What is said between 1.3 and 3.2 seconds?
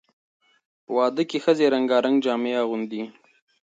ښځې رنګارنګ جامې اغوندي.